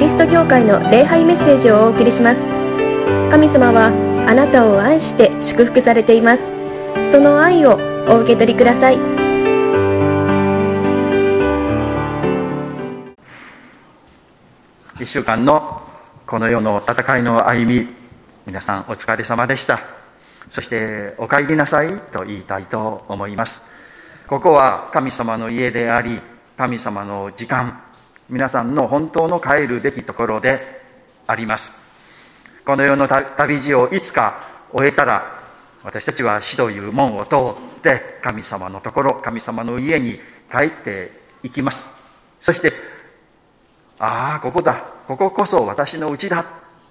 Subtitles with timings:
[0.00, 2.40] リスト教会の礼拝メッセージをお送りします。
[3.30, 3.88] 神様は
[4.26, 6.42] あなたを愛して祝福されています。
[7.12, 7.78] その愛を
[8.08, 8.96] お受け取りください。
[14.96, 15.82] 1週間の
[16.26, 17.94] この世の戦いの歩み
[18.46, 19.82] 皆さんお疲れ様でした。
[20.48, 23.62] そしてお帰りなさいと言いたいと思います。
[24.26, 26.22] ここは神様の家であり
[26.56, 27.89] 神様の時間。
[28.30, 30.60] 皆さんの本当の帰るべきところで
[31.26, 31.72] あります。
[32.64, 35.42] この世の旅路をいつか終えたら
[35.82, 41.10] 私たちは死という門を通って神様のところ神様の家に帰って
[41.42, 41.88] いきます。
[42.40, 42.72] そして
[43.98, 44.84] ああここだ。
[45.08, 46.46] こここそ私の家だ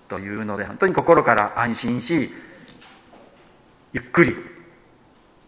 [0.10, 2.30] というので本当に心から安心し
[3.94, 4.36] ゆっくり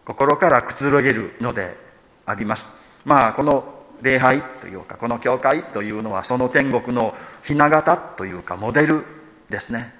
[0.06, 1.76] 心からくつろげるので
[2.24, 2.70] あります。
[3.04, 9.04] まあこの礼拝というかこの教会というのはその天国のひな形というかモデル
[9.48, 9.94] ですね。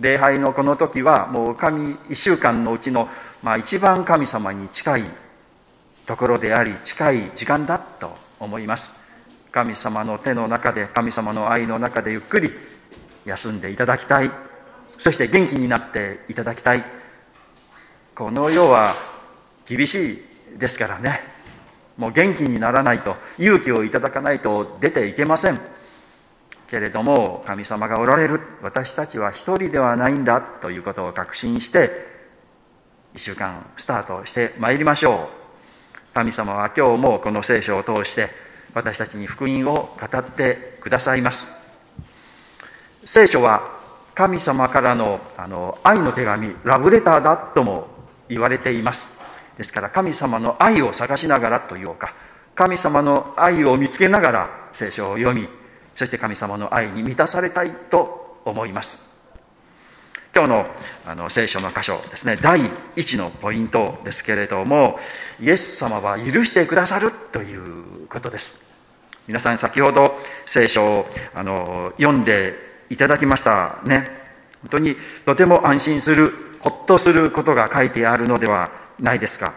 [0.00, 3.08] 礼拝のこの時はもう神1週間のうちの、
[3.42, 5.04] まあ、一番神様に近い
[6.06, 8.92] ところであり近い時間だと思います。
[9.50, 12.52] 神様の手の中で神様の愛の中でゆっくり
[13.24, 14.30] 休んでいただきたい。
[14.98, 16.84] そして元気になっていただきたい。
[18.14, 18.94] この世は
[19.66, 21.37] 厳しいですからね。
[21.98, 25.60] もう元気にならないと勇気をいただかないと出ていけません。
[26.70, 28.40] けれども神様がおられる。
[28.62, 32.06] 私たちは一人ではないんだということを確信して
[33.14, 36.14] 1週間スタートしてまいりましょう。
[36.14, 38.30] 神様は今日もこの聖書を通して
[38.74, 41.48] 私たちに福音を語ってくださいます。
[43.04, 43.76] 聖書は
[44.14, 47.88] 神様からのあの愛の手紙ラブレターだとも
[48.28, 49.17] 言われています。
[49.58, 52.14] ですから神様の愛を探しながらというか
[52.54, 55.48] 神様の愛を見つけながら聖書を読み
[55.94, 59.00] そして神様の愛に満たされたいと思います。
[60.34, 60.66] 今日の
[61.04, 62.60] あの聖書の箇所ですね第
[62.94, 65.00] 1のポイントですけれども
[65.40, 68.60] イエス様は許してくださるということです。
[69.26, 72.54] 皆さん先ほど聖書をあの読んで
[72.90, 74.08] いただきましたね。
[74.62, 74.96] 本当に
[75.26, 79.54] とても安心するほっとすることが書いてあるのではないですか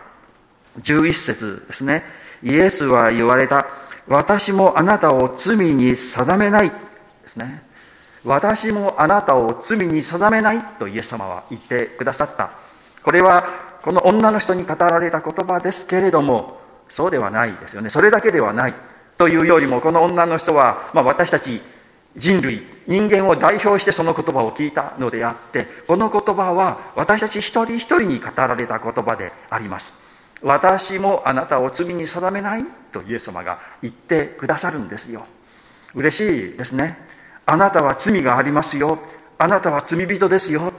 [0.82, 2.04] ？11節ですね。
[2.44, 3.68] イエスは言われた。
[4.08, 6.70] 私もあなたを罪に定めない。
[6.70, 6.76] で
[7.28, 7.64] すね。
[8.24, 12.52] 私もあなたを罪に定めないとイエス様は言ってくださった。
[13.04, 17.90] これはこの女の人に語られた言葉ですけれどもそうではないですよね。
[17.90, 18.76] それだけではない
[19.18, 21.62] というよりもこの女の人は、まあ、私たち
[22.18, 29.94] 人類人間を代表してその言葉を聞いたのであってこの言葉は私たち一人一人に語られた言葉であります。
[30.42, 35.26] 私もあなたを罪に定めないとイエス様が言ってくださるんですよ。
[35.94, 36.98] 嬉しいですね。
[37.46, 39.00] あなたは罪がありますよ。
[39.38, 40.74] あなたは罪人ですよ。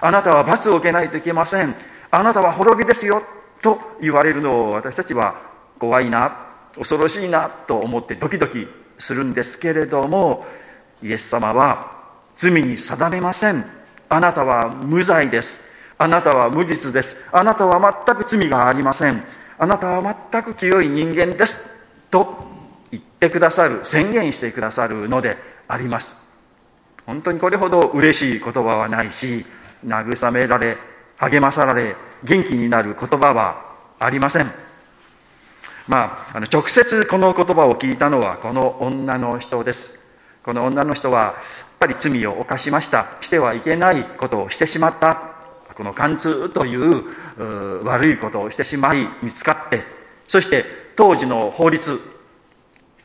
[0.00, 1.74] あなたは罰を受けないといけません。
[2.10, 3.22] あなたは滅びですよ。
[3.62, 5.40] と言われるのを私たちは
[5.78, 6.46] 怖いな
[6.76, 8.66] 恐ろしいなと思ってドキドキ
[8.98, 10.44] するんですけれども
[11.04, 11.92] イエス様は
[12.34, 13.64] 罪に定めません。
[14.08, 15.62] あなたは無罪です。
[15.98, 17.18] あなたは無実です。
[17.30, 19.22] あなたは全く罪がありません。
[19.58, 21.66] あなたは全く清い人間です。
[22.10, 22.46] と
[22.90, 23.80] 言ってくださる。
[23.84, 25.36] 宣言してくださるので
[25.68, 26.16] あります。
[27.04, 29.44] 本当にこれほど嬉しい言葉はないし
[29.86, 30.78] 慰められ
[31.18, 34.50] 励まされ元気になる言葉はありません。
[35.86, 40.03] まあ、あの直接この言葉を聞いたのはこの女の人です。
[40.44, 41.34] この女の人はやっ
[41.80, 43.16] ぱり罪を犯しました。
[43.22, 45.32] してはいけないことをしてしまった。
[45.74, 49.82] この貫通という悪いことをしてしまい見つかって。
[50.28, 50.64] そして
[50.96, 51.98] 当時の法律、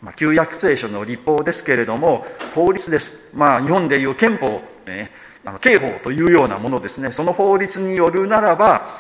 [0.02, 5.12] まあ、旧約聖書の立法ですけれども法律です、まあ、日本でいう憲法、ね、
[5.44, 7.14] あの刑法というようなものですね。
[7.14, 9.00] その法律によるならば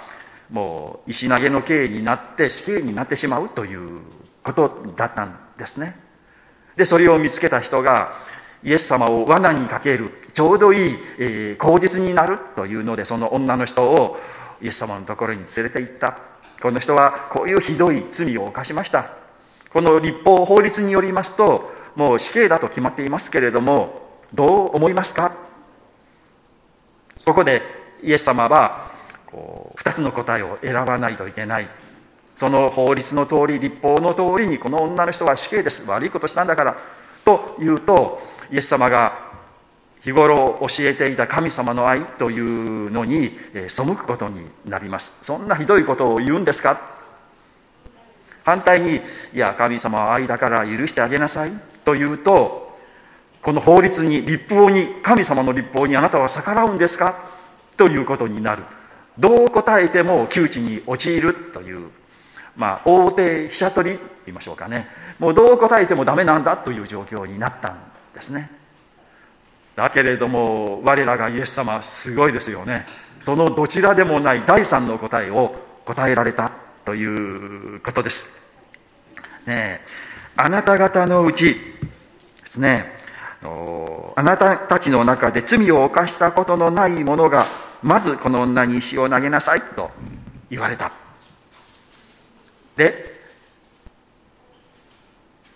[0.50, 4.00] もう石投げの刑になって死刑になってしまうという
[4.44, 6.08] ことだったんですね。
[6.80, 8.14] でそれを見つけた人が
[8.64, 14.18] イエス様を罠にかけるちょうどいい、えー、口実になるというのでその女の人を
[14.62, 16.18] イエス様のところに連れて行った。
[16.62, 19.12] この人はこういうひどい罪を犯しました。
[19.74, 24.02] この立法法律によりますともう死刑だと決まっていますけれども
[24.34, 25.36] どう思いますか？
[27.26, 27.62] ここで
[28.04, 28.92] イエス様は
[29.26, 31.70] こう2つの答えを選ばないといけない。
[32.39, 35.83] その法律の通り立法の通りにこの女の人は死刑です。
[35.86, 36.77] 悪いことしたんだから。
[37.25, 39.27] と言うとイエス様が
[40.00, 43.38] 日頃教えていた神様の愛というのに
[43.68, 45.12] 背くことになります。
[45.21, 46.80] そんなひどいことを言うんですか？
[48.45, 49.01] 反対に
[49.33, 51.51] いや神様は愛だから許してあげなさい。
[51.83, 52.74] と言うと
[53.42, 57.19] この法律に立法に神様の立法にあなたは逆らうんですか？
[57.75, 58.63] ということになる。
[59.18, 61.89] どう答えても窮地に陥るという
[62.56, 64.88] まあ大手飛車取りと言いましょうかね。
[65.19, 67.78] もうどう答えてもダメなんだという状況になったん
[68.13, 68.50] ですね。
[69.75, 72.86] だけれども我らがイエス様すごいですよね。
[73.22, 75.56] そのどちらでもない第三の答えを
[75.86, 76.51] 答えられた
[76.86, 78.25] ということです。
[79.45, 79.81] ね
[80.36, 81.60] あなた方のうちで
[82.45, 82.98] すね
[84.16, 87.45] あなたたちの中で罪を犯したことのない者が
[87.81, 89.90] まずこの女に石を投げなさいと
[90.50, 90.92] 言われた。
[92.80, 93.20] で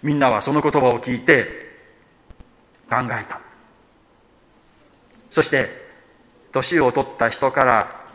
[0.03, 1.47] みんなはその言葉を聞いて
[2.89, 3.39] 考えた。
[5.31, 5.69] そして
[6.51, 8.05] 年を取った人から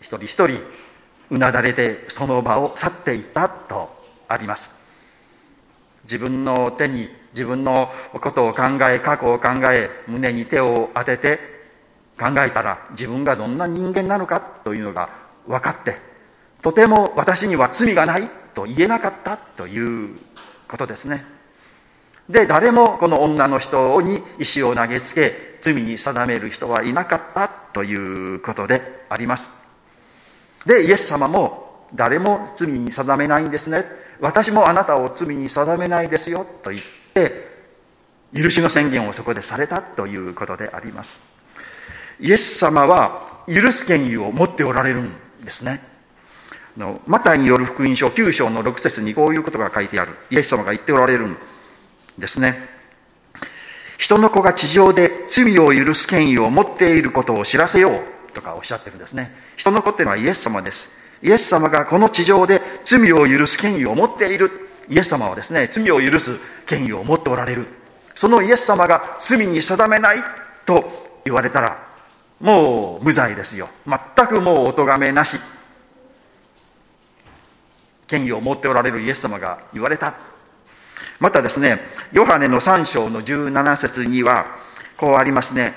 [0.00, 0.60] 一人一人
[1.30, 3.88] うなだれてその場を去っていったと
[4.26, 4.72] あります。
[6.02, 11.38] 自分の手に自分のことを考え過去を考え胸に手を当てて
[12.18, 15.08] 考えたら自分がどんな人間なのかというのが
[15.46, 16.07] 分かって
[16.62, 20.18] とても私には罪がないと言えなかったという
[20.66, 21.24] ことですね。
[22.28, 29.50] で誰もこの女の人に石を投げつけ罪に定める人はいなかったということであります。
[30.66, 33.86] でイエス様も誰も罪に定めないんですね。
[34.20, 36.82] 私もあなたを罪に定めないですよと言っ
[37.14, 37.48] て
[38.34, 41.20] 許しの宣言をそこでされたということであります。
[42.20, 45.12] イエス様は許す権威を持っておられるん
[45.42, 45.97] ですね。
[46.78, 50.14] のマタイによる福音書9章の6節にこういうことが書いてある。
[50.30, 51.36] イエス様が言っておられるん
[52.16, 52.68] ですね。
[53.98, 57.96] 人の子が地上で罪を許す権威を持っていることを知らせよ
[58.30, 59.34] うとかおっしゃってるんですね。
[59.56, 60.88] 人の子っていうのはイエス様です。
[61.20, 64.68] イエス様がこの地上で罪を許す権威を持っている。
[64.88, 67.66] イエス様はですね罪を許す権威を持っておられる。
[68.14, 70.18] そのイエス様が罪に定めない
[70.64, 71.88] と言われたら
[72.40, 73.68] もう無罪ですよ。
[73.84, 75.40] 全くもうお咎めなし。
[78.08, 80.14] 権威を持っておられるイエス様が言われた
[81.20, 81.80] またですね
[82.12, 84.46] ヨハネの3章の17節には
[84.96, 85.74] こうありますね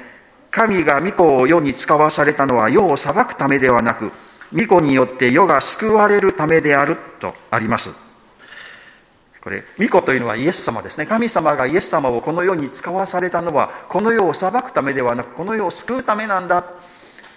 [0.50, 4.12] 神が御子を世に使わされたのは世を裁くためではなく
[4.54, 7.92] 御子によって世が救われるためであるとあります。
[9.42, 11.08] これ、御子というのはイエス様ですね。
[11.08, 16.64] 神様がイエス様をこの世に使わされたのは、この世を裁くためではなく、この世を救うためなんだ。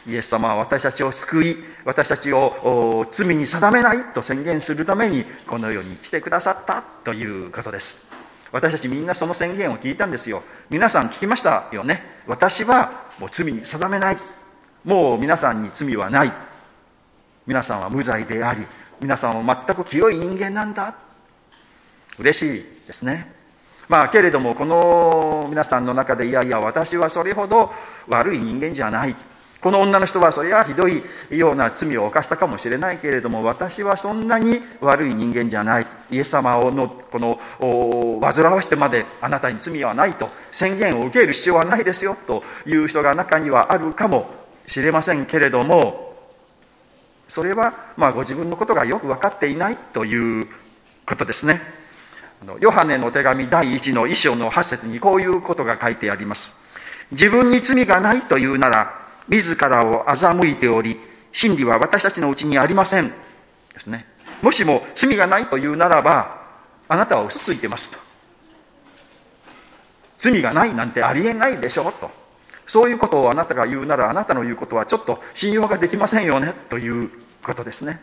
[0.06, 7.98] イエス様は私たちを救い、私たちを罪に定めないと宣言するために、この世に来てくださったということです。
[8.52, 10.42] 私たちみんなその宣言を聞いたんですよ。
[10.70, 12.02] 皆さん聞きましたよね。
[12.26, 14.16] 私はもう罪に定めない。
[14.84, 16.54] もう皆さんに罪はない。
[17.46, 18.66] 皆さんは無罪であり
[19.00, 20.94] 皆さんは全く清い人間なんだ
[22.18, 23.32] 嬉しいですね
[23.88, 27.70] まあけれどもこの皆さんの中でいやいや私はそれほど
[28.08, 29.14] 悪い人間じゃない
[29.64, 35.86] この女の人はそれはひどいような罪を犯したかもしれないけれども私はそんなに悪い人間じゃない。
[36.10, 37.40] イエス様をのこの
[38.20, 42.14] 煩わしてまであなたに罪はないと宣言を受ける必要はないですよ。
[42.26, 44.26] という人が中にはあるかも
[44.66, 46.14] しれませんけれども
[47.30, 50.46] それはまあご自分のことがよく分かっていないという
[51.06, 51.62] ことですね。
[52.60, 56.52] ヨハネの手紙第1の一章の8節にこういうことが書いてあります。
[57.12, 60.98] 自分に罪がないというなら自らを欺いており
[61.32, 63.12] 真理は私たちのうちにありません。
[63.74, 64.06] ですね。
[64.42, 66.42] もしも罪がないというならば
[66.88, 67.98] あなたは嘘ついてますと。
[70.18, 72.10] 罪がないなんてありえないでしょうと。
[72.66, 77.10] そういうことをあなたが言うならあなたの言うことはちょっと信用ができませんよねという
[77.42, 78.00] ことですね。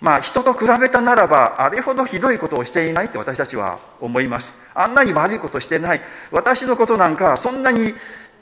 [0.00, 4.52] まあ人と比べたならばあれほどひどいことをしていないって私たちは思います。
[4.74, 6.02] あんなに悪いことしてない。
[6.30, 7.94] 私のことなんかそんなに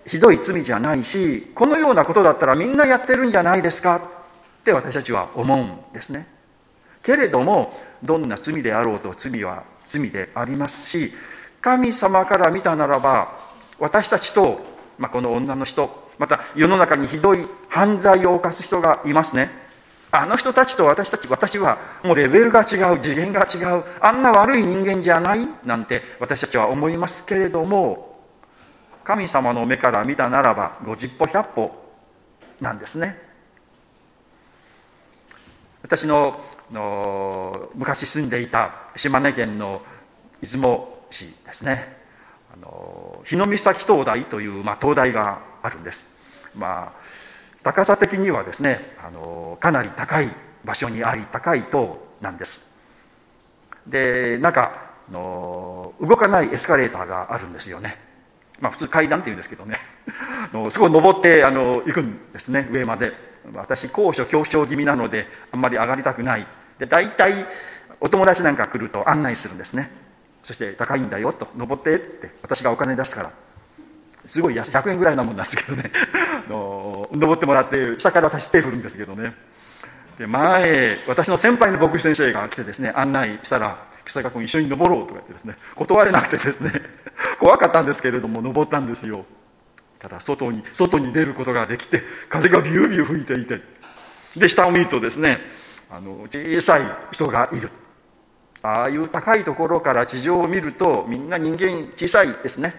[0.06, 4.00] ひどい罪じゃないしこのようなことだったらみんなやってるんじゃないですかっ
[4.64, 6.26] て私たちは思うんですね。
[7.02, 7.72] けれども
[8.02, 11.12] どんな罪であろうと罪は罪でありますし
[11.60, 13.38] 神様から見たならば
[13.78, 14.60] 私たちと、
[14.98, 19.50] まあ、この女の人また世の中にひどい犯罪を犯す人がいますね。
[20.12, 28.05] あの人たちと私たち私はもうレベルが違う次元が違うあんな悪い人間じゃないなんて私たちは思いますけれども
[29.06, 31.70] 神様の目から見たならば50歩100歩
[32.60, 33.16] なんですね。
[35.82, 36.40] 私の
[36.72, 39.80] の昔住んでいた島根県の
[40.42, 41.96] 出雲市ですね。
[42.52, 46.06] あの日の岬灯台という、まあ、灯台があるんです、
[46.54, 46.92] まあ、
[47.62, 50.34] 高さ的にはですねあのかなり高い
[50.64, 52.66] 場所にあり高い塔なんです。
[53.86, 58.15] でなんかの動かないエスカレーターがあるんですよね。
[58.60, 59.76] まあ普通階段っていうんですけどね。
[60.52, 62.68] のそこを登ってあの行くんですね。
[62.70, 63.12] 上まで。
[63.54, 66.46] 私高所恐怖症気味なのであんまり上がりたくない。
[66.78, 67.46] で大体
[68.00, 69.90] お友達なんか来ると案内するんですね。
[70.42, 71.48] そして高いんだよと。
[71.56, 73.30] 登ってって私がお金出すから。
[74.26, 74.70] すごい安い。
[74.72, 75.90] 100円ぐらいなもんなんですけどね。
[76.48, 79.34] の登ってもらって下から私手振るんですけどね。
[80.18, 86.72] で前私の先輩の牧師先生が来てですね案内したら草坂君一緒に登ろうとか言ってですね断れなくてですね。
[87.38, 89.24] 怖かったんですけれども登ったんですよ。
[89.98, 93.60] ただ外に外に出ることができて風がビュービュー吹いていて。
[94.36, 95.38] で下を見るとですね
[95.90, 97.70] あの小さい人がいる。
[98.62, 102.74] ああいう高いところから地上を見るとみんな人間小さいですね。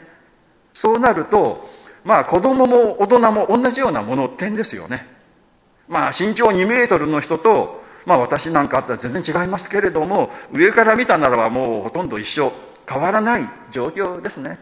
[0.74, 1.68] そうなると
[2.04, 5.08] まあ子供も大人も同じようなもの点ですよね。
[5.88, 12.52] まあ身長2メートルの人とまあ私なんかあったら全然違いますけれども上から見たならばもうほとんど一緒。
[12.88, 14.60] 変わらない状況ですね。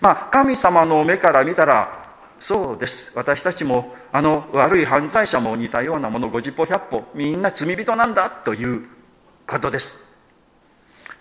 [0.00, 2.06] まあ神様の目から見たら
[2.38, 3.10] そうです。
[3.14, 8.86] 私たちもあの悪い犯罪者も似たようなもの50歩100歩みんな罪人なんだという
[9.46, 9.98] ことです。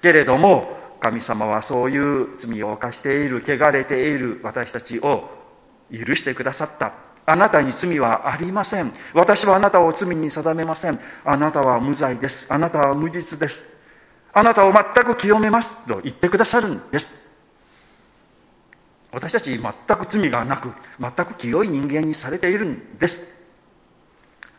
[0.02, 5.30] けれども神様はそういう罪を犯している汚れている私たちを
[5.92, 6.94] 許してくださった。
[7.28, 8.94] あなたに罪はありません。
[9.14, 11.00] 私はあなたを罪に定めません。
[11.24, 12.46] あなたは無罪です。
[12.50, 13.75] あなたは無実です。
[14.38, 15.78] あなたを全く清めます。
[15.88, 17.16] と言ってくださるんです。
[19.14, 23.26] 私たち全く罪がなく全く清い人間にされているんです。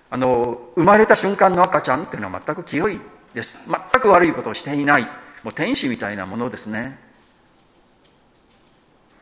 [0.08, 2.98] あの生まれた瞬間の赤ちゃんっていうのは全く清い
[3.34, 3.58] です。
[3.68, 5.02] 全く悪いことをしていない。
[5.42, 6.98] もう天使みたいなものですね。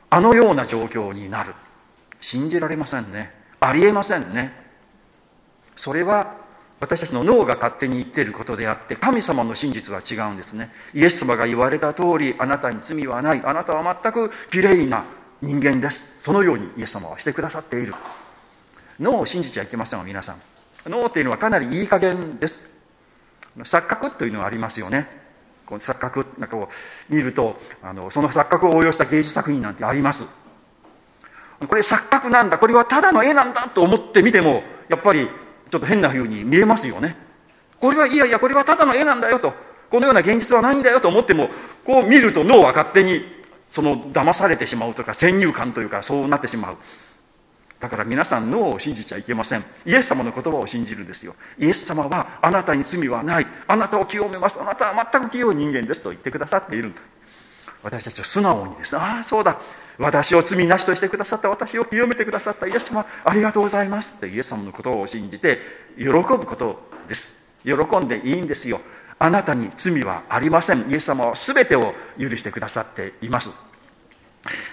[0.09, 1.53] あのような状況になる。
[2.21, 3.35] 信じられませんね。
[3.59, 4.53] ありえませんね。
[5.75, 6.44] それは
[6.85, 10.71] 私たちの脳が勝手に言っていることであって神様の真実は違うんですね。
[10.93, 13.41] イエス様が言われた通りあなたに罪はない。
[13.43, 15.07] あなたは全くきれいな
[15.41, 16.05] 人間です。
[16.21, 17.95] そのようにイエス様はしてくださっている。
[19.01, 20.37] 脳を信じちゃいけません皆さん。
[20.85, 22.67] 脳っていうのはかなりいい加減です。
[23.61, 25.09] 錯覚というのがありますよね。
[25.65, 26.69] この錯覚なんかを
[27.09, 30.27] 見るとあのその錯覚を応用した芸術作品なんてあります。
[31.67, 32.59] これ錯覚なんだ。
[32.59, 35.31] これはただの絵なんだと思って見てもやっぱり
[35.71, 37.17] ちょっと変な風に見えますよね。
[37.81, 39.53] これはいやいやこれはただの絵なんだよと。
[39.91, 41.51] このような現実はないんだよと思っても
[41.85, 43.23] こう見ると脳は勝手に
[43.71, 46.77] その騙されてしまうとか先入観というかそうなってしまう。
[47.81, 49.65] だから皆さん脳を信じちゃいけません。
[49.85, 51.35] イエス様の言葉を信じるんですよ。
[51.59, 53.47] イエス様はあなたに罪はない。
[53.67, 54.59] あなたを清めます。
[54.61, 56.95] あなたは全く清い人間ですと言ってくださっている。
[57.85, 58.97] 私たちは素直にです。
[58.97, 59.61] ああそうだ。
[59.99, 62.67] 私を罪なしとしてくださった私を清めてくださった。
[62.67, 64.15] イエス様ありがとうございます。
[64.17, 65.59] ってイエス様のことを信じて
[65.99, 67.37] 喜ぶことです。
[67.63, 68.81] 喜んでいいんですよ。
[69.19, 70.91] あなたに罪はありません。
[70.91, 73.51] イエス様は全てを許してくださっています。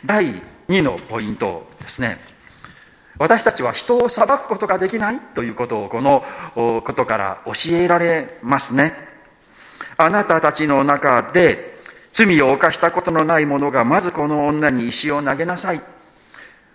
[0.06, 2.18] 第2のポイントですね。
[3.18, 5.20] 私たちは人を裁くことができない。
[5.36, 6.24] ということをこの
[6.56, 8.94] ことから教えられますね。
[9.98, 11.71] あなたたちの中で
[12.14, 15.82] 罪を犯したことのない者がまずこの女に石を投げなさい。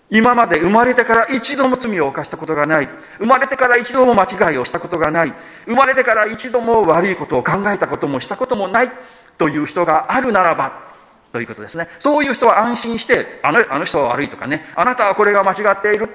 [0.09, 2.88] 今まで生まれてから一度も罪を犯したことがない。
[3.19, 5.35] 生まれてから一度も間違いをしたことがない。
[5.66, 8.90] 生まれてから一度も悪いことを考えたこともしたこともない。
[9.37, 10.87] という人があるならば。
[11.33, 11.88] ということですね。
[11.99, 14.64] そういう人は安心してあのあの人は悪いとかね。
[14.76, 16.09] あなたはこれが間違っている。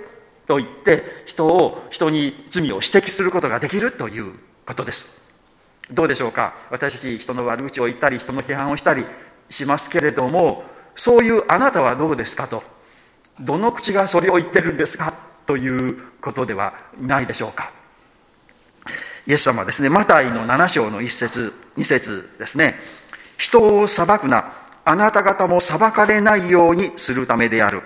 [0.47, 4.33] と言って人を人に罪を指摘することができるという
[4.65, 5.20] ことです。
[5.89, 6.53] どうでしょうか？
[6.69, 9.05] 私たち人の悪口を言ったり人の批判をしたり
[9.50, 10.63] しますけれども
[10.95, 12.63] そういうあなたはどうですかと？
[13.39, 15.13] どの口がそれを言ってるんですか？
[15.47, 17.71] ということではないでしょうか？
[19.27, 22.75] イエス様はですねマタイの7章の1節2節ですね。
[23.38, 24.53] 人を裁くな
[24.85, 27.81] あなた方も裁かれないようにするためである。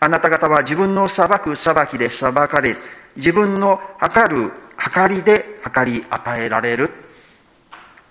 [0.00, 2.76] あなた方は自分の裁く裁きで裁かれ、
[3.16, 6.90] 自分の測る測りで測り与えられる。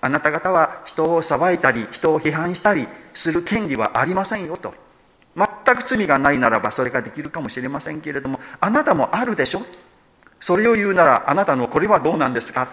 [0.08, 4.74] あなた方は人を裁いたり、人を批判したりする権利はありませんよと。
[5.36, 9.64] 全く罪がないならばそれができるかもしれませんけれども、あなたもあるでしょ？
[10.40, 12.70] それを言うならあなたのこれはどうなんですか？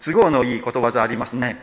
[0.00, 1.58] 都合のいいことわざありますね。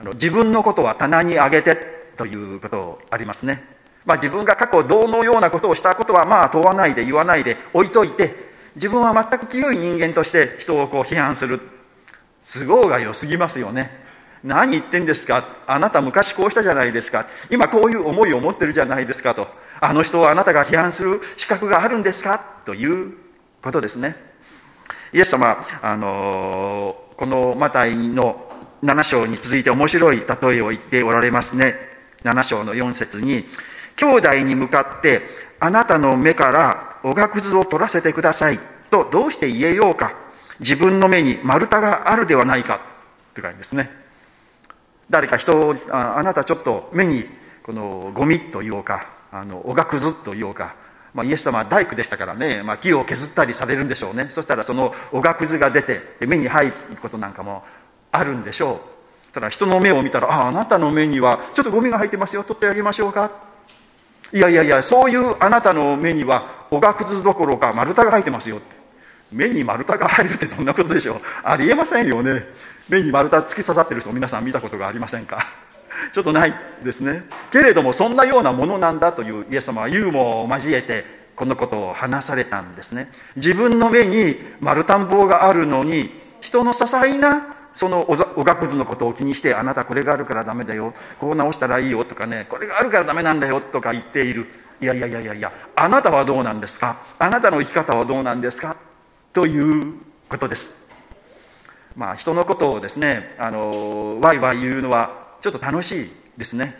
[0.00, 1.76] あの自分のことは棚にあげて
[2.16, 3.62] ということありますね。
[4.06, 8.34] まあ、自分が過去どのようなことをしたことはまあ問わないで言わないで置いといて
[8.76, 11.60] 自分は全く清い人間として人をこう批判する
[12.52, 14.02] 都合が良すぎますよね。
[14.42, 15.56] 何言ってんですか？
[15.66, 17.26] あなた昔こうしたじゃないですか。
[17.50, 19.48] 今こういう思いを持ってるじゃないですかと。
[19.80, 22.38] あの人をあなたが批判する資格があるんですか？
[22.66, 23.14] という
[23.62, 24.16] ことですね。
[25.12, 28.50] イエス様あのこのマタイの
[28.82, 31.76] 7章に続いて面白い例えを言っておられますね。
[32.24, 33.46] 7章の4節に、
[33.96, 35.22] 兄弟に向かって、
[35.60, 38.58] あなたの目からおがくずを取らせてください
[38.90, 40.23] とどうして言えようか？
[40.60, 42.76] 自分の目に丸太があるではないか。
[42.76, 43.90] って感じですね。
[45.10, 47.26] 誰か人を、あなたちょっと目に
[47.62, 50.76] このゴミというか、あの、おがくずというか、
[51.12, 54.28] まあ、イエス様は大工でしたからね、まあ、木を削ったりされるんでしょうね。
[54.30, 57.64] そしたらそのおがくずが出て、目に入ることなんかも
[58.12, 58.80] あるんでしょ
[59.30, 59.32] う。
[59.32, 63.30] ただ人の目を見たら、ああ、あなたの目にはちょっとゴミが入ってますよ、取ってあげましょうか。
[64.32, 68.60] いやいやいや、そういうあなたの目にはおがくずどころか丸太が入ってますよ。
[69.34, 71.20] 目に丸太が入るってどんなことでしょう？
[71.42, 72.46] ありえませんよね。
[72.88, 75.44] 目に丸太突き刺さってる人皆さん見たことがありませんか？
[76.12, 77.24] ちょっとないですね。
[77.50, 83.10] けれどもそんなようなものなんだというイエス様はユーモアを交えてこのことを話されたんですね。
[83.36, 86.10] 自分の目に丸太んぼがあるのに
[86.40, 90.94] 人の些細なそのおがくずのことを気にしてあなたこれがあるからダメだよ。
[91.18, 92.46] こう直したらいいよとかね。
[92.48, 94.46] これがあるからダメなんだよとか言っている。
[94.80, 97.02] いやいやいやいやいやあなたはどうなんですか？
[97.18, 98.76] あなたの生き方はどうなんですか？
[99.34, 99.94] という
[100.28, 100.72] ことです。
[101.96, 106.76] まあ、人のことをですねあのワイワイ言うのはちょっと楽しいですね。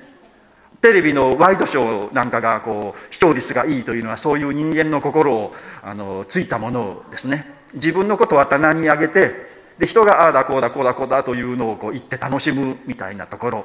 [0.81, 7.47] テレビのワイドショーなんかがこう視聴率がいいというのはそういう人間の心をあのついたものですね。
[7.75, 9.33] 自分のことは棚に上げて
[9.79, 13.65] で人がああだこうだこうだこうだというのをこう言って楽しむみたいなところ。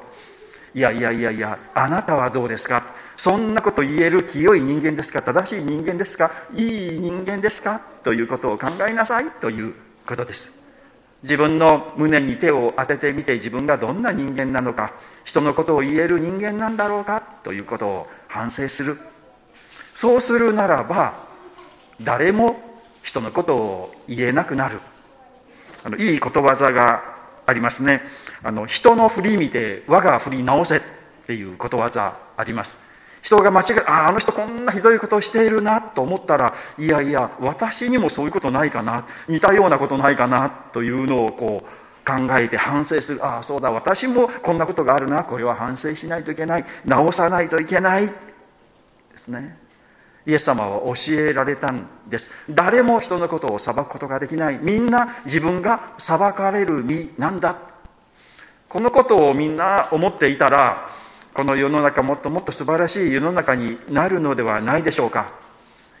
[0.74, 2.82] いやいやいやいやあなたはどうですか？
[3.20, 6.32] そんなこと言える清い人間ですか正しい人間ですか？
[6.56, 7.82] いい人間ですか？
[8.02, 9.74] ということを考えなさいという
[10.06, 10.50] ことです。
[11.22, 14.94] 自分の胸に手を当ててみて自分がどんな人間なのか？
[15.24, 17.20] 人のことを言える人間なんだろうか？
[17.44, 18.96] ということを反省する。
[19.94, 21.22] そうするならば
[22.00, 22.58] 誰も
[23.02, 24.80] 人のことを言えなくなる。
[25.84, 27.04] あのいいことわざが
[27.44, 28.00] ありますね。
[28.42, 30.80] あの人の振り見て我が振り直せっ
[31.26, 32.78] ていうことわざあります。
[33.22, 43.24] 人が間違えああの人こんなひどいことをしているなと思ったらいやいや私にもそういうことないかな似たようなことないかなというのをこう考えて反省する。
[43.24, 48.12] ああそうだ私もこんなことがあるなこれは反省しないといけない直さないといけないで
[49.18, 49.58] すね。
[50.26, 52.30] イエス様は教えられたんです。
[52.48, 54.58] 誰も人のことを裁くことができない。
[54.60, 57.56] みんな自分が裁かれる身なんだ。
[58.68, 60.88] このことをみんな思っていたら
[61.34, 65.32] この世の中もっともっと素晴らしい世の中になるのではないでしょうか。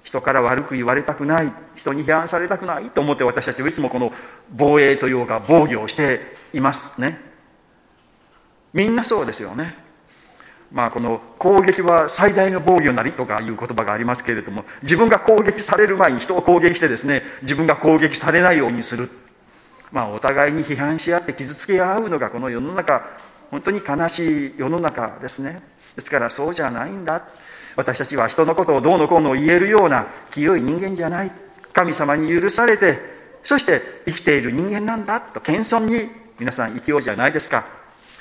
[0.02, 1.52] 人から悪く言われたくない。
[1.76, 2.90] 人に批判されたくない。
[2.90, 4.12] と思って私たちはいつもこの
[4.50, 6.20] 防衛というか防御をして
[6.52, 7.20] いますね。
[8.72, 9.76] みんなそうですよね。
[10.72, 19.10] まあこの攻撃は最大の防御なりとかいう言葉がありますけれども自分が攻撃される前に人を攻撃してですね自分が攻撃されないようにする。
[19.90, 23.04] まあお互いに批判し合って傷つけ合うのがこの世の中
[23.50, 25.60] 本当に悲しい世の中ですね。
[25.96, 27.22] ですからそうじゃないんだ。
[27.76, 31.32] 私たちは人のことをどうのこうの言えるような清い人間じゃない。
[31.72, 32.98] 神様に許されて
[33.44, 35.20] そして生きている人間なんだ。
[35.20, 37.66] と謙遜に皆さん生きようじゃないですか。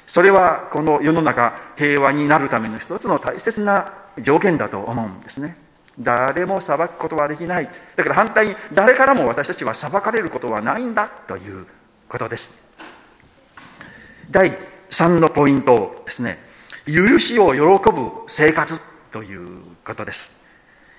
[0.08, 5.56] それはこの世の中平和になるための一つの大切な条件だと思うんですね。
[6.00, 7.70] 誰も裁くことはできない。
[7.96, 11.68] だから反対に誰からも私たちは裁かれることはないんだという
[12.08, 12.52] ことです。
[14.32, 14.58] 第
[14.92, 16.40] 3のポイントですね
[16.86, 18.80] 許しを喜ぶ生活
[19.12, 19.48] という
[19.86, 20.32] ことです。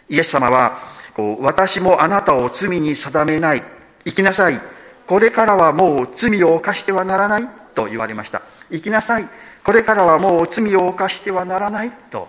[0.08, 0.76] イエス様は
[1.14, 3.62] こう私もあなたを罪に定めない
[4.04, 4.60] 生きなさい。
[5.06, 8.42] これからはもう罪を犯してはならないと言われました。
[8.70, 9.28] 生きなさい。
[9.64, 12.28] これからはもう罪を犯してはならないと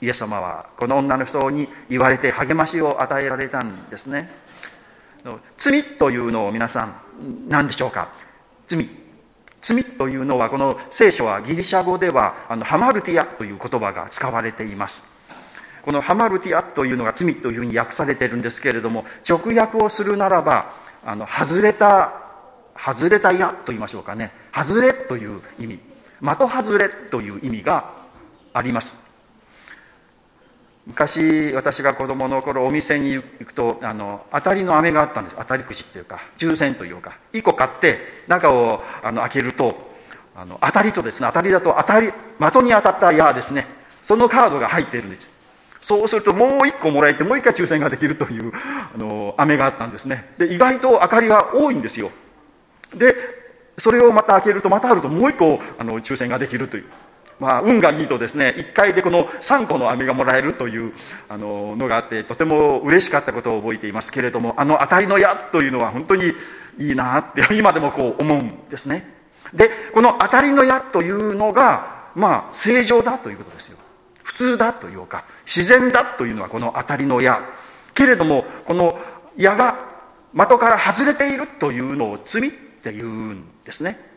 [0.00, 4.30] イエス様はこの女の人に言われて励ましを与えられたんですね。
[5.56, 6.94] 罪というのを皆さん
[7.48, 8.08] 何でしょうか？
[8.66, 9.01] 罪。
[9.62, 15.02] 罪というのはこの聖書はギリシャ語ではあのハマルティアという言葉が使われています。
[15.82, 22.12] このハマルティアというのが罪というふうに訳されているんですけれども直訳をするならばあの外れた
[22.76, 24.32] 外れた矢と言いましょうかね。
[24.52, 25.78] 外れという意味。
[26.20, 27.90] 的外れという意味が
[28.52, 28.96] あります。
[30.86, 35.36] 昔私が子供の頃お店に行くとあの当たりの飴があったんです。
[35.38, 37.18] 当たりくじっていうか抽選というか。
[37.32, 39.92] 1個買って中をあの開けると
[40.34, 43.66] あの当たりとですね当たりだと当たり的に当たった矢ですね。
[44.02, 45.30] そのカードが入っているんです。
[45.80, 50.32] そうするともう1個もらえてもう1回抽選ができるというあの飴があったんですね。
[50.38, 52.10] で意外と明かりが多いんですよ。
[52.94, 53.14] で
[53.78, 56.84] それをまた開けるとまたあるともう1個あの抽選ができるという。
[57.40, 60.92] まあ、運がいいとですね1回でこの3個の飴がもらえるという
[61.28, 66.32] あののがあってとても嬉しかったことを覚えていますけれどもあの当たりの矢というのは本当に
[66.78, 69.12] いいなって今でもこう思うんですね。
[69.52, 73.76] でこの当たりの矢というのがまあ正常だということですよ。
[74.22, 77.40] 普通だというか自然だというのはこの当たりの矢。
[77.94, 78.98] けれどもこの
[79.36, 79.76] 矢が
[80.34, 84.11] 的から外れているというのを罪って言うんですね。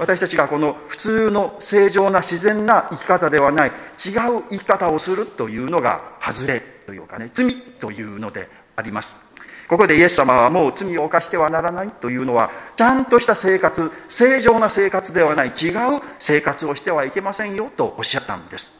[0.00, 9.20] 私たちがこの普通の正常な自然な生き方ではない違う生き方をするというのが外れというかね罪というのであります。
[9.68, 18.72] ここでイエス様はもう罪を犯してはならないというのはちゃんとした生活正常な生活ではない違う生活をしてはいけませんよとおっしゃったんです。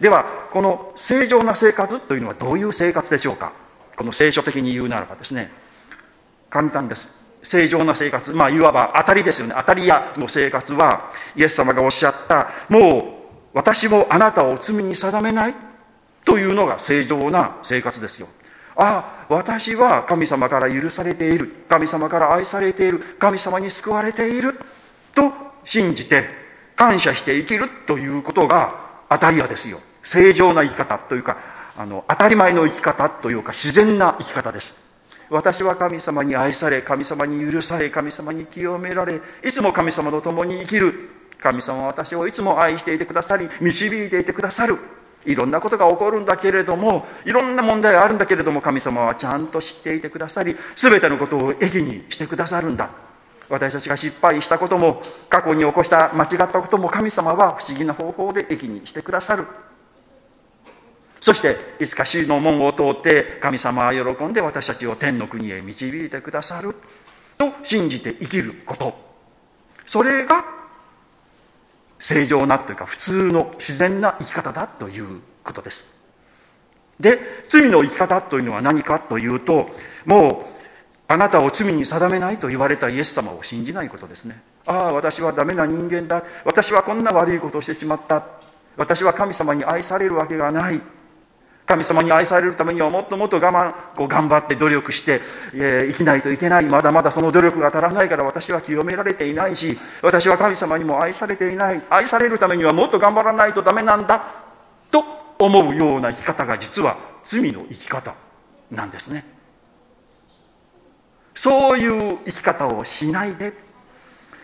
[0.00, 3.52] ではこの正常な生活というのはどういう生活でしょうか。
[3.96, 5.50] この聖書的に言うならばですね
[6.50, 7.21] 簡単です。
[7.42, 9.54] 正常な生活まあいわば当たりですよね。
[9.58, 13.04] 当たり屋の生活はイエス様がおっしゃったもう
[13.54, 15.54] 私もあなたを罪に定めない
[16.24, 18.28] というのが正常な生活ですよ。
[18.76, 24.58] ああ私は神様から許されている神様から愛されている神様に救われている
[25.14, 25.32] と
[25.64, 26.24] 信じて
[26.76, 29.80] 感謝して生きるということが当たり屋ですよ。
[30.02, 31.38] 正常な生き方というか
[31.76, 34.74] あの当たり前の生き方というか自然な生き方です。
[35.32, 41.08] 私は神様に愛され神様に許され神様に清められいつも神様と共に生きる。
[41.40, 44.78] 神様は私をいつも愛していてくださり導いていてくださる。
[45.24, 52.90] いろんなことが起こるんだけれどもいろんな問題があるんだけれども神様はちゃんと知っていてくださり全てのことを益にしてくださるんだ。
[53.48, 59.46] 私たちが失敗したことも過去に起こした間違ったことも神様は不思議な方法で益にしてくださる。
[61.22, 66.74] そしていつか死の門を通って神様は喜んで私たちを天の国へ導いてくださる
[67.38, 68.92] と信じて生きること。
[69.86, 70.44] それが
[72.00, 75.94] 正常なというか普通の自然な生き方だということです。
[76.98, 79.70] で罪の生き方というのは何かというと
[80.04, 80.52] もう
[81.06, 84.42] あなたを罪に定めないと言われたイエス様を信じないことですね。
[84.66, 86.24] ああ私はダメな人間だ。
[86.44, 88.24] 私はこんな悪いことをしてしまった。
[88.76, 90.82] 私は神様に愛されるわけがない。
[91.72, 95.22] 神様に愛されるためにはもっともっと我慢こう頑張って努力して、
[95.54, 96.66] えー、生きないといけない。
[96.66, 101.82] まだまだその努力が足らないから私は清められていないし私は神様にも愛されていない。
[101.88, 104.22] 愛されるためにはもっと頑張らないとダメなんだ
[104.90, 105.02] と
[105.38, 108.14] 思うような生き方が実は罪の生き方
[108.70, 109.24] なんですね。
[111.34, 113.54] そういう生き方をしないで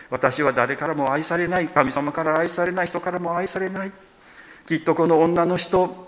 [0.09, 1.69] 私は誰からも愛されない。
[1.69, 2.87] 神様から愛されない。
[2.87, 3.93] 人からも愛されない。
[4.67, 6.08] きっとこの女の人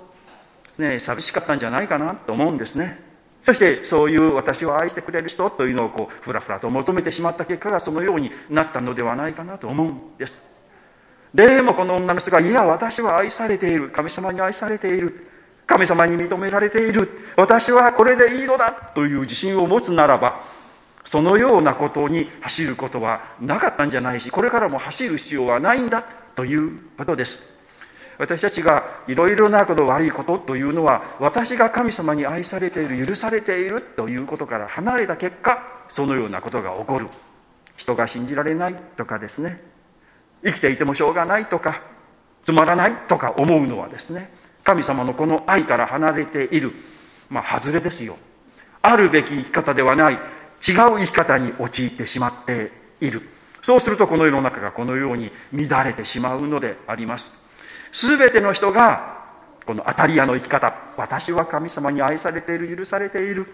[0.80, 2.98] ね、寂しかったんじゃないかなと思うんですね。
[3.42, 10.40] そしてそういう私を愛してくれる人というのをこうふらふらと求めてしまった結果がそのようになったのではないかなと思うんです。
[11.34, 13.90] でもこの女の人が、いや、私は愛されている。
[13.90, 15.28] 神様に愛されている。
[15.66, 17.08] 神様に認められている。
[17.36, 20.42] 私はこれでいいのだという自信を持つならば、
[21.04, 27.42] そのようなことに走ることはなかったんじゃないし、これからも走る必要はないんだということです。
[28.20, 37.08] 私たちがいろいろなこと悪いことというのは私が神様に愛されている許されているということから離れた結果そのようなことが起こる。
[37.78, 39.62] 人が信じられないとかですね。
[40.44, 41.82] 生きていてもしょうがないとか
[42.44, 44.30] つまらないとか思うのはですね
[44.64, 46.74] 神様のこの愛から離れている
[47.30, 48.18] まあ外れですよ。
[48.82, 50.20] あるべき生き方ではない違う
[50.60, 53.22] 生き方に陥ってしまっている。
[53.62, 57.39] そうするとこの世の中がこのように乱れてしまうのであります。
[57.92, 59.18] 全ての人が
[59.66, 63.46] この当たり屋の生き方私は神様に愛されている許されている。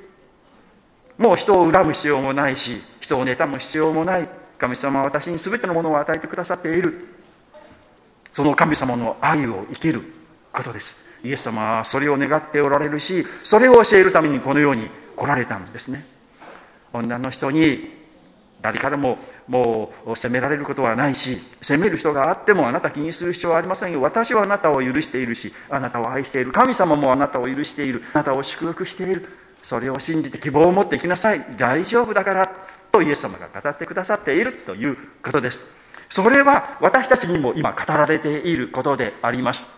[1.19, 4.29] もう人を恨む必要もないし人を妬む必要もない。
[4.59, 7.09] 神様は私に全てのものを与えてくださっている。
[8.33, 10.03] その神様の愛を生きる
[10.53, 10.97] ことです。
[11.25, 16.07] イエス様はそれを願っておられるしそれを教えるためにこのように来られたんですね。
[16.93, 18.06] 女の人に
[18.63, 24.01] 誰からももう責められることはないし責める人があってもあなた気にする必要はありませんよ。
[24.03, 26.53] 私はあなたを許しているしあなたを愛している。
[26.53, 28.03] 神様もあなたを許している。
[28.13, 29.29] あなたを祝福している。
[29.63, 31.45] それを信じて希望を持っていきなさい。
[31.57, 32.51] 大丈夫だから
[32.93, 35.61] とイエス様が語ってくださっているということです。
[36.09, 39.69] それは私たちにも今語られていることであります。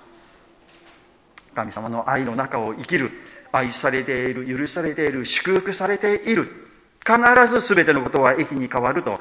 [1.54, 3.10] 神様の愛の中を生きる
[3.50, 6.67] 愛されている許されている祝福されている。
[7.08, 9.18] 必ず全てのことは益に変わると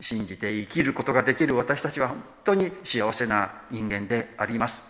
[0.00, 4.82] 信じて生きることができる私たちは本当に幸せな人間であります。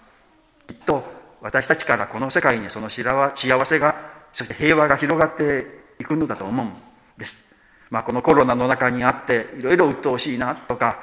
[0.67, 1.05] きっと
[1.41, 3.95] 私たちからこの世界にその幸せが
[4.33, 5.67] そして平和が広がって
[5.99, 6.73] いくのだと思うん
[7.19, 7.45] です、
[7.91, 11.01] まあ、このコロナの中にあっていろいろ鬱陶しいなとか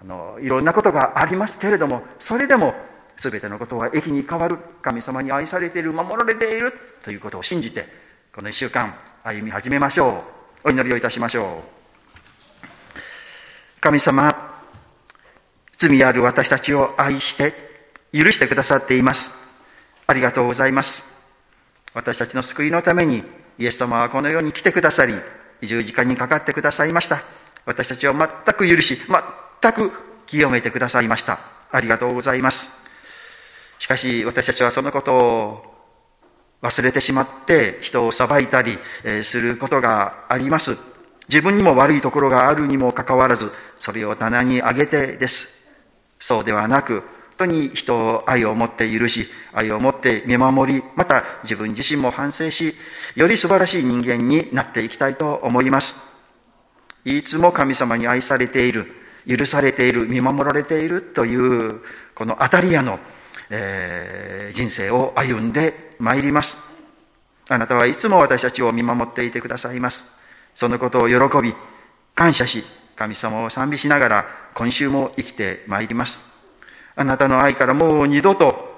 [0.00, 2.74] あのいろんなことがありますけれどもそれでも
[3.16, 6.72] 全てのことは益に変わる神様に愛されている守られている
[7.04, 7.86] ということを信じて
[8.34, 10.41] この1週間歩み始めましょう。
[10.64, 11.82] お祈りをいたしましょう
[13.80, 14.52] 神様
[15.76, 17.54] 罪ある私たちを愛して
[18.12, 19.28] 許してくださっています。
[20.06, 21.02] ありがとうございます。
[21.94, 23.24] 私たちの救いのために
[23.58, 25.14] イエス様はこの世に来てくださり、
[25.62, 27.24] 十字架にかかってくださいました。
[27.66, 29.00] 私たちを全く許し、
[29.60, 29.92] 全く
[30.26, 31.40] 清めてくださいました。
[31.72, 32.68] ありがとうございます。
[33.78, 35.71] しかし私たちはそのことを
[36.62, 38.78] 忘れてしまって人を裁いたり
[39.22, 40.76] することがあります。
[41.28, 45.48] 自分にも悪いところがあるにもかかわらず、それを棚に上げてです。
[46.18, 47.02] そうではなく、本
[47.38, 52.76] 当に人を愛を持って許し、愛を持って見守り、また自分自身も反省し、
[53.16, 55.96] より素晴らしい人間になっていきたいと思います。
[57.04, 58.92] いつも神様に愛されている、
[59.26, 61.80] 許されている、見守られているという、
[62.14, 63.00] この当たり屋の、
[63.54, 66.56] えー、人生を歩んでまいります。
[67.48, 70.04] あなたはいつも私たちを見守っていてくださいます。
[70.54, 71.54] そのことを喜び、
[72.14, 72.64] 感謝し、
[72.96, 76.20] 神様を賛美しながら今週も生きてまいります。
[76.96, 78.72] あなたの愛からもう二度と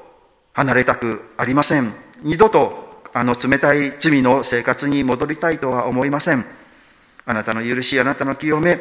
[0.53, 1.95] 離れたくありません。
[2.23, 6.45] 二度とあの冷たい罪の生活に戻りたいとは思いません。
[7.27, 8.81] あなたの許し、あなたの清め、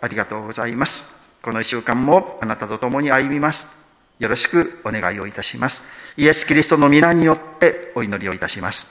[0.00, 1.04] ありがとうございます。
[1.42, 3.83] この一週間もあなたと共に歩みます。
[4.18, 5.82] よろしくお願いをいたします。
[6.16, 8.86] イエス・キリストの皆によってお祈りをいたします。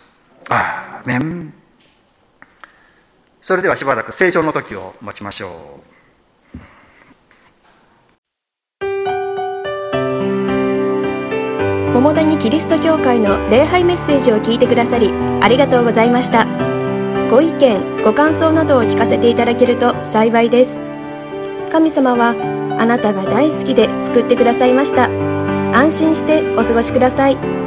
[0.49, 1.53] アーメン。
[3.41, 5.93] それではしばらく成長の時を持ちましょう。
[11.93, 16.45] 桃谷キリスト教会の礼拝メッセージを聞いてくださりありがとうございました
[17.29, 20.71] ご意見ご感想などを聞かせていただけると幸いです
[21.71, 25.05] 神様はあなたが大好きで救ってくださいました
[25.75, 27.62] 安心してお過ごしください。